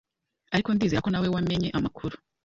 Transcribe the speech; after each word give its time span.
Ariko 0.53 0.69
ndizera 0.71 1.03
ko 1.05 1.09
nawe 1.11 1.27
wamenye 1.35 1.69
amakuru. 1.77 2.15